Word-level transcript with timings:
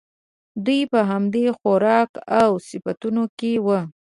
دوی 0.65 0.81
په 0.91 0.99
همدې 1.09 1.45
خوراک 1.57 2.11
او 2.41 2.49
صفتونو 2.69 3.23
کې 3.39 3.51
وو. 3.65 3.79